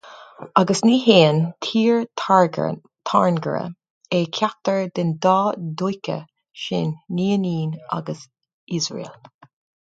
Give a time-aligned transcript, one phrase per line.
[0.59, 3.61] Agus ní haon Tír Tairngire
[4.17, 5.39] é ceachtar den dá
[5.83, 6.17] dhúiche
[6.63, 8.21] sin ní ionann agus
[8.77, 9.15] Iosrael.